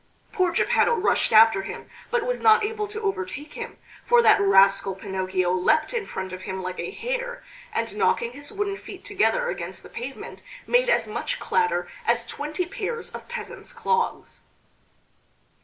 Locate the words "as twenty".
12.07-12.65